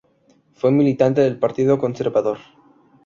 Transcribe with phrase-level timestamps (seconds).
[0.55, 2.39] Fue militante del Partido Conservador.